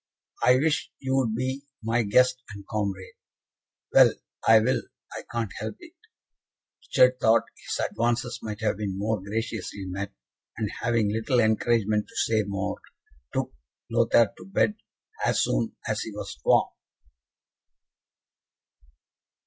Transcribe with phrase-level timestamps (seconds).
[0.43, 3.13] "I wish you would be my guest and comrade."
[3.93, 4.13] "Well,
[4.47, 4.81] I will;
[5.13, 5.93] I can't help it."
[6.81, 10.11] Richard thought his advances might have been more graciously met,
[10.57, 12.79] and, having little encouragement to say more,
[13.31, 13.53] took
[13.91, 14.75] Lothaire to bed,
[15.23, 16.69] as soon as he was warm.